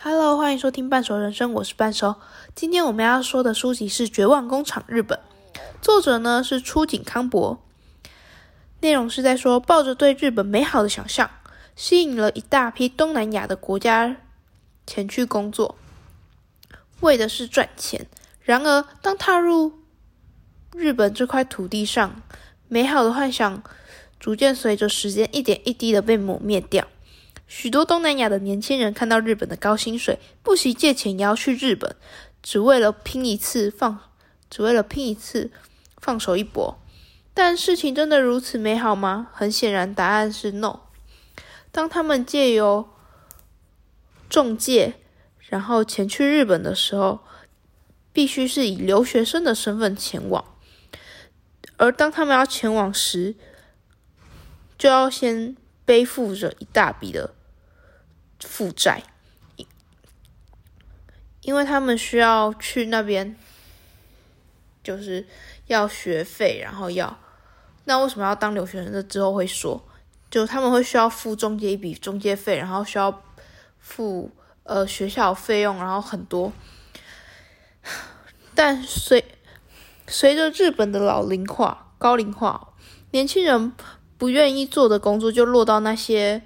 [0.00, 2.14] Hello，欢迎收听半熟人生，我是半熟。
[2.54, 5.18] 今天我们要说的书籍是《绝望工厂日本》，
[5.82, 7.60] 作者呢是初井康博。
[8.80, 11.28] 内容是在说，抱着对日本美好的想象，
[11.74, 14.18] 吸引了一大批东南亚的国家
[14.86, 15.76] 前去工作，
[17.00, 18.06] 为的是赚钱。
[18.40, 19.72] 然而，当踏入
[20.76, 22.22] 日本这块土地上，
[22.68, 23.64] 美好的幻想
[24.20, 26.86] 逐渐随着时间一点一滴的被抹灭掉。
[27.48, 31.96] 许多东南亚的年轻人看到日本的高薪水，不惜借钱也要去日本，
[32.42, 33.98] 只为了拼一次放，
[34.50, 35.50] 只为了拼一次
[35.96, 36.78] 放手一搏。
[37.32, 39.28] 但事情真的如此美好吗？
[39.32, 40.80] 很显然，答案是 no。
[41.72, 42.90] 当他们借由
[44.28, 44.94] 中介，
[45.48, 47.20] 然后前去日本的时候，
[48.12, 50.44] 必须是以留学生的身份前往，
[51.78, 53.36] 而当他们要前往时，
[54.76, 55.56] 就要先
[55.86, 57.34] 背负着一大笔的。
[58.40, 59.02] 负债，
[61.42, 63.36] 因为他们需要去那边，
[64.82, 65.26] 就是
[65.66, 67.18] 要学费，然后要
[67.84, 68.92] 那为什么要当留学生？
[68.92, 69.82] 这之后会说，
[70.30, 73.22] 就他们会需要付中介一笔中介费，然后需要
[73.78, 74.30] 付
[74.64, 76.52] 呃学校费用，然后很多。
[78.54, 79.24] 但随
[80.06, 82.74] 随着日本的老龄化、高龄化，
[83.12, 83.72] 年轻人
[84.18, 86.42] 不愿意做的工作就落到那些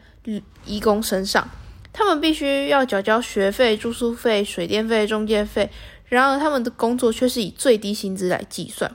[0.65, 1.49] 义工身上。
[1.93, 5.71] 他们必须要缴交学费、住宿费、水电费、中介费，
[6.07, 8.95] 然而他们的工作却是以最低薪资来计算。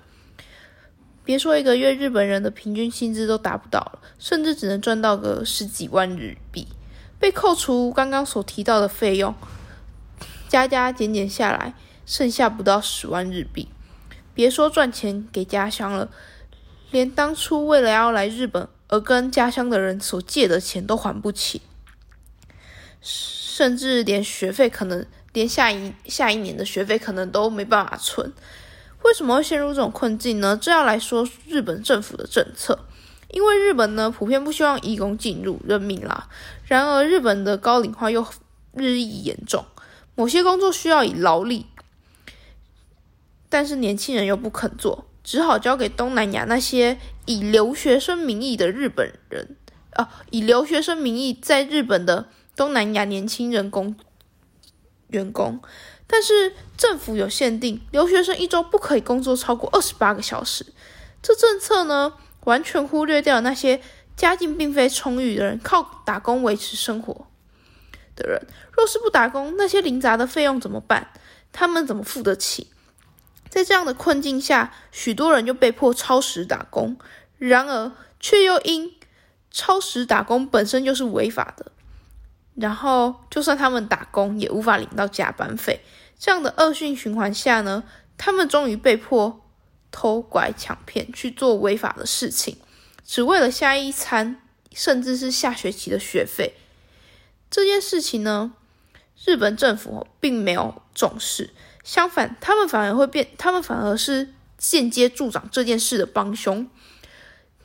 [1.24, 6.68] 别说一个月，日本人的平均薪资都达不到了，甚至只能赚到个十几万日币。
[7.20, 9.36] 被扣除刚刚所提到的费用，
[10.48, 11.74] 加加减减下来，
[12.06, 13.68] 剩下不到十万日币。
[14.34, 16.10] 别说赚钱给家乡了，
[16.92, 21.62] 连当初为了要来日本而跟家乡的人所借的钱都还不起。
[23.02, 28.34] 甚至连学费可能连下一下一年的学费可能都没办法存，
[29.04, 30.58] 为什么会陷入这种困境呢？
[30.60, 32.86] 这要来说日本政府的政策，
[33.30, 36.30] 因为日本呢普遍不希望义工进入任命啦。
[36.66, 38.26] 然而日本的高龄化又
[38.74, 39.64] 日益严重，
[40.16, 41.68] 某些工作需要以劳力，
[43.48, 49.56] 但是年轻人又不肯做，只好交给东南亚那些以留学生名义的日本人
[49.94, 52.30] 啊，以留学生名义在日本的。
[52.58, 53.96] 东南亚年轻人工
[55.10, 55.62] 员工，
[56.08, 60.66] 但是政府有限定，留学生一周不可以工作超过二十八个小时。
[61.22, 62.14] 这政策呢，
[62.46, 63.80] 完全忽略掉那些
[64.16, 67.28] 家境并非充裕的人，靠打工维持生活
[68.16, 68.48] 的人。
[68.72, 71.12] 若是不打工，那些零杂的费用怎么办？
[71.54, 72.68] 他们怎么付得起？
[73.50, 76.98] 在这样的困境下，许多人就被迫超时打工，
[77.38, 78.96] 然而却又因
[79.52, 81.72] 超时打工本身就是违法的。
[82.60, 85.80] 然后，就算他们打工，也无法领到加班费。
[86.18, 87.84] 这样的恶性循环下呢，
[88.18, 89.46] 他们终于被迫
[89.92, 92.58] 偷拐抢骗去做违法的事情，
[93.06, 94.42] 只为了下一餐，
[94.74, 96.56] 甚至是下学期的学费。
[97.52, 98.54] 这件事情呢，
[99.24, 101.52] 日本政府并没有重视，
[101.84, 106.68] 相反，他们反而会变，他们反而是间接助长这件事的帮凶。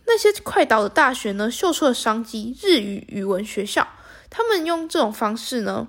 [0.04, 3.88] 那些快倒的大学呢，秀出了商机，日语语文学校。
[4.34, 5.86] 他们用这种方式呢，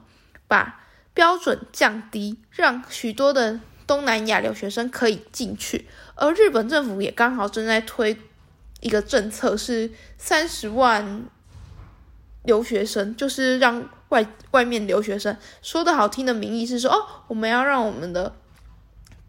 [0.50, 0.82] 把
[1.14, 5.88] 标准降低，让许多的东南亚留学生可以进去。
[6.16, 8.18] 而日本政府也刚好正在推
[8.82, 11.24] 一个政策，是三十万
[12.44, 18.36] 留学生，就是让外外面留学生说的好听的名义是说，哦，我们要让我们的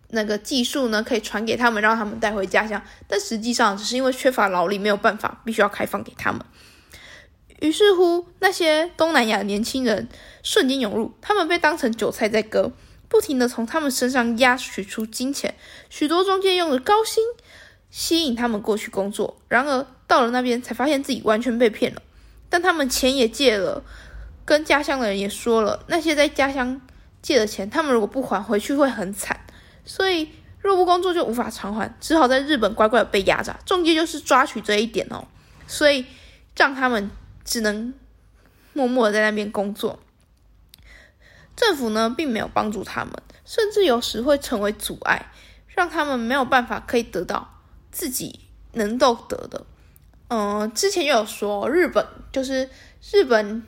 [0.08, 2.82] 那个技术呢，可以传给他们，让他们带回家乡。
[3.06, 6.44] 但实际上只是因为缺乏劳力，没有办法，必须要开放给他们。
[7.60, 10.08] 于是乎，那些东南亚年轻人
[10.42, 12.72] 瞬间涌入，他们被当成韭菜在割，
[13.08, 15.54] 不停的从他们身上压取出金钱。
[15.88, 17.22] 许多中介用着高薪
[17.90, 22.02] 吸引他们过去工作，然而到了那边才发现自己完全被骗了。
[22.50, 23.82] 但他们钱也借了，
[24.44, 26.80] 跟家乡的人也说了，那些在家乡
[27.22, 29.40] 借的钱，他们如果不还回去会很惨。
[29.84, 30.28] 所以
[30.60, 33.58] 若不工作就无法偿还，只好在日本乖乖的被压榨。
[33.64, 35.26] 中介就是抓取这一点哦，
[35.66, 36.04] 所以
[36.56, 37.10] 让他们。
[37.44, 37.92] 只能
[38.72, 40.00] 默默的在那边工作，
[41.54, 43.12] 政府呢并没有帮助他们，
[43.44, 45.30] 甚至有时会成为阻碍，
[45.68, 47.60] 让他们没有办法可以得到
[47.92, 48.40] 自己
[48.72, 49.64] 能够得的。
[50.28, 52.68] 嗯，之前有说日本就是
[53.12, 53.62] 日本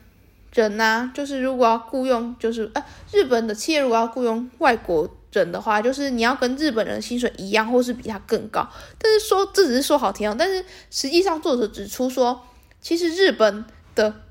[0.52, 8.66] 人呐，就是如果要雇佣，就是呃日本的企业如果要雇佣外国人的话，就是你要跟日本人薪水一样，或是比他更高。
[8.98, 12.42] 但是说这只是说好听哦，但是实际上作者指出说。
[12.86, 13.64] 其实日本
[13.96, 14.22] 的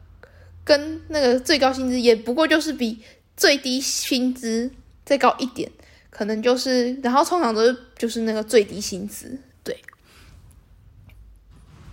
[0.63, 3.03] 跟那个最高薪资也不过就是比
[3.35, 4.71] 最低薪资
[5.03, 5.69] 再高一点，
[6.09, 9.77] 可能就是，然后通常都是就是那个最低薪资，对，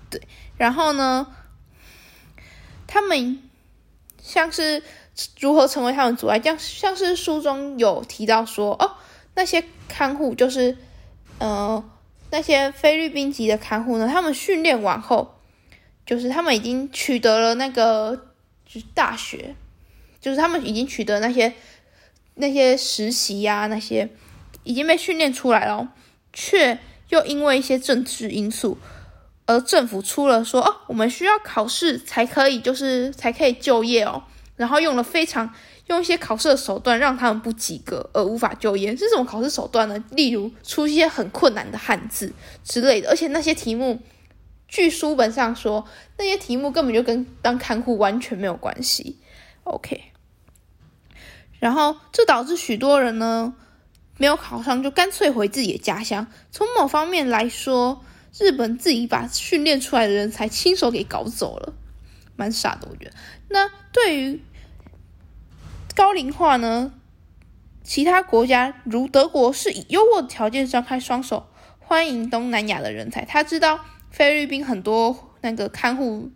[0.09, 0.23] 对，
[0.57, 1.35] 然后呢，
[2.87, 3.43] 他们
[4.23, 4.85] 像是
[5.41, 8.99] 如何成为他们阻碍，像像是书中有提到说，哦，
[9.35, 10.77] 那些看护就是，
[11.41, 11.83] 呃，
[12.31, 15.42] 那些菲律宾籍的看护呢，他们训练完后，
[16.07, 18.29] 就是他们已经取得了那个
[18.67, 19.55] 就是大学。
[20.21, 21.53] 就是他们已经取得那些
[22.37, 24.09] 那些实习呀，那些
[24.63, 25.93] 已经被训练出来了，
[26.33, 26.79] 却
[27.09, 28.79] 又因为一些政治因素，
[29.47, 34.23] 而政府出了说哦，我们需要考试才可以，就是才可以就业哦。
[34.55, 35.53] 然后用了非常
[35.89, 38.95] 用一些考试的手段让他们不及格而无法就业。
[38.97, 40.05] 是什么考试手段呢？
[40.13, 42.33] 例如出一些很困难的汉字
[42.63, 44.01] 之类的，而且那些题目，
[44.73, 45.87] 据书本上说，
[46.17, 49.19] 那些题目根本就跟当看护完全没有关系。
[49.65, 50.05] OK。
[51.61, 53.55] 然后，这导致许多人呢
[54.17, 56.27] 没有考上，就干脆回自己的家乡。
[56.51, 58.03] 从某方面来说，
[58.39, 61.75] 日本自己把训练出来的人才亲手给搞走了，
[62.35, 63.13] 蛮傻的，我觉得。
[63.51, 64.43] 那对于
[65.95, 66.95] 高龄化呢，
[67.85, 71.47] 其他国家如德国是以优渥的条件张开双手
[71.79, 73.27] 欢迎东南亚的人才。
[73.27, 76.31] 他知道菲律宾很多那个看护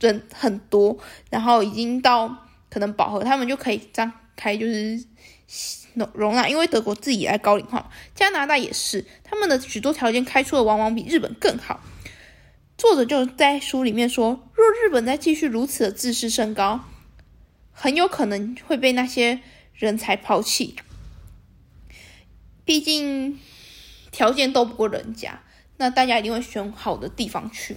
[0.00, 0.98] 人很多，
[1.28, 4.10] 然后已经到可能饱和，他们就可以张。
[4.36, 5.04] 开就是
[5.92, 11.78] 容容纳，因为德国自己也爱高龄化，加拿大也是，他们的许多条件开出的往往比日本更好。
[12.78, 16.86] 作者就在书里面说，若日本再继续如此的自视甚高，
[17.70, 19.40] 很有可能会被那些
[19.74, 20.76] 人才抛弃。
[22.64, 23.38] 毕竟
[24.10, 25.42] 条件斗不过人家，
[25.80, 27.76] 那大家一定会选好的地方去。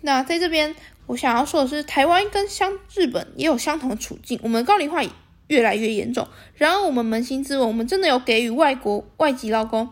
[0.00, 0.74] 那在这边。
[1.08, 5.02] 我想要说的是，台湾跟相日本也有相同的处境，我们高龄化
[5.46, 6.28] 越来越严重。
[6.54, 9.88] 然而，我们扪心自问，我们真的有给予外国外籍劳工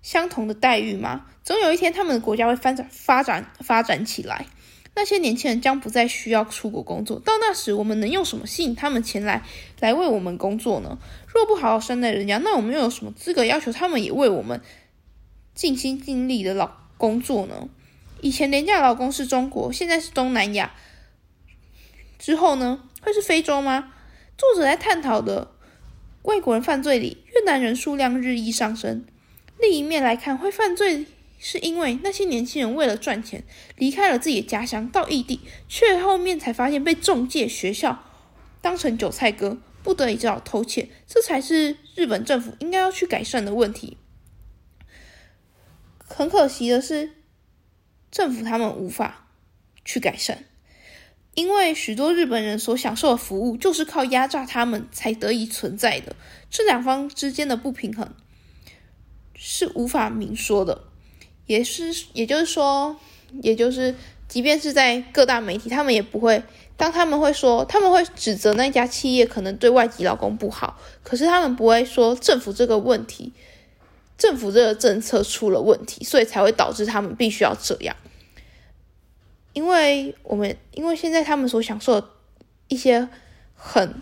[0.00, 1.26] 相同的待遇吗？
[1.44, 4.46] 总有一天，他们的国家会发展、发展、发展起来，
[4.94, 7.20] 那些年轻人将不再需要出国工作。
[7.20, 9.42] 到那时，我们能用什么吸引他们前来
[9.80, 10.96] 来为我们工作呢？
[11.26, 14.62] 若不好好善待人家，那我们又有什么资格要求他们也为我们
[15.58, 17.68] 尽心尽力的劳工作呢？
[18.20, 20.72] 以前廉价劳工是中国，现在是东南亚，
[22.16, 23.92] 之后呢会是非洲吗？
[24.36, 25.50] 作者在探讨的
[26.22, 29.04] 外国人犯罪里，越南人数量日益上升。
[29.58, 31.06] 另一面来看，会犯罪
[31.40, 33.42] 是因为那些年轻人为了赚钱
[33.74, 38.04] 离开了自己的家乡到异地，却后面才发现被中介学校
[38.62, 40.88] 当成韭菜割，不得已只好偷窃。
[41.08, 43.96] 这才是日本政府应该要去改善的问题。
[46.08, 47.12] 很可惜的是。
[48.10, 49.28] 政府他们无法
[49.84, 50.46] 去改善，
[51.34, 56.16] 因为许多日本人所享受的服务就是靠压榨他们才得以存在的。
[56.48, 58.14] 这两方之间的不平衡
[59.34, 60.84] 是无法明说的，
[61.44, 62.98] 也是，也就是说，
[63.42, 63.94] 也就是，
[64.26, 66.42] 即便是在各大媒体，他们也不会，
[66.78, 73.34] 当他们会说，他们会指责那家企业可能对外籍劳工不好，可是他们不会说政府这个问题。
[74.18, 77.94] 政府这个政策出了问题，所以才会导致他们必须要这样。
[79.52, 82.08] 因为我们因为现在他们所享受的
[82.66, 83.08] 一些
[83.54, 83.94] 很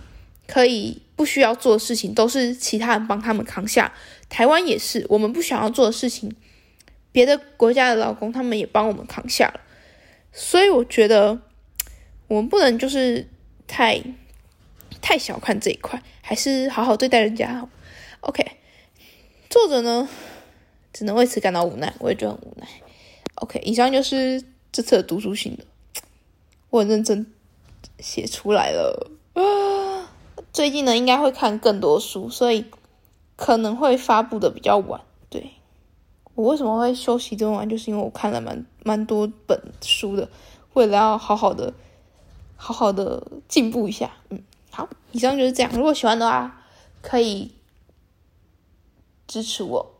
[0.46, 3.92] 可以不需要做的事情，都是其他人帮他们扛下。
[4.28, 6.34] 台湾也是，我们不想要做的事情，
[7.12, 9.60] 别的国家的老公他们也帮我们扛下了。
[10.32, 11.38] 所以我觉得
[12.28, 13.28] 我们不能就是
[13.66, 14.02] 太
[15.00, 17.68] 太小看这一块，还是好好对待人家。
[18.20, 18.44] OK。
[19.48, 20.08] 作者呢，
[20.92, 22.66] 只能为此感到无奈，我也觉得很无奈。
[23.36, 25.64] OK，以上就是这次的读书心得，
[26.70, 27.32] 我很认真
[28.00, 30.10] 写出来了啊。
[30.52, 32.64] 最近呢，应该会看更多书，所以
[33.36, 35.00] 可能会发布的比较晚。
[35.30, 35.50] 对
[36.34, 40.28] 我为什么会休息这么晚，就是因为我看了蛮蛮多本书的，
[40.72, 41.72] 为了要好好的
[42.56, 44.10] 好好的进步一下。
[44.30, 45.70] 嗯，好，以上就是这样。
[45.72, 46.64] 如果喜欢的话，
[47.00, 47.52] 可以。
[49.26, 49.94] 支持我，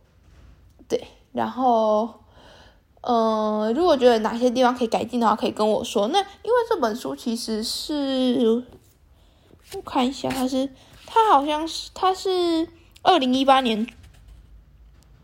[0.89, 2.15] 对，然后，
[3.01, 6.09] 呃，如果觉得哪些地方可以改进的话，可以跟我说。
[6.09, 8.65] 那因为这本书其实是，
[9.75, 10.69] 我看一下，它是，
[11.07, 12.69] 它好像是，它是
[13.03, 13.87] 二零一八年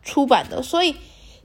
[0.03, 0.97] 出版的，所以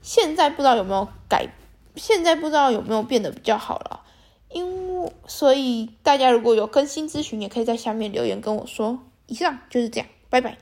[0.02, 1.48] 现在不知道有没有改，
[1.96, 4.02] 现在不知道有没有变得比较好了。
[4.50, 9.00] 因，所以大家如果有更新咨询，也可以在下面留言跟我说。
[9.28, 10.58] 以上就是这样，拜拜。